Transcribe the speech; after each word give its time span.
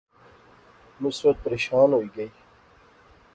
نصرت 1.01 1.37
پریشان 1.43 1.93
ہوئی 1.93 2.07
گئی 2.17 2.29